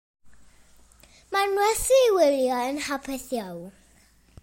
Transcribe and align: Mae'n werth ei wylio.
Mae'n 1.35 1.53
werth 1.61 1.85
ei 1.99 2.09
wylio. 2.15 3.61